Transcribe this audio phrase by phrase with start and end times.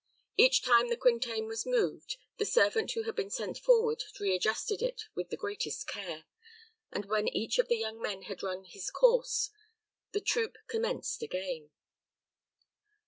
[0.35, 5.03] Each time the Quintain was moved, the servant who had been sent forward readjusted it
[5.13, 6.25] with the greatest care,
[6.91, 9.51] and when each of the young men had run his course,
[10.11, 11.69] the troop commenced again.